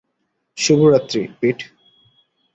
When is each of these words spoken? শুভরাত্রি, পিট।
শুভরাত্রি, 0.57 1.21
পিট। 1.39 1.59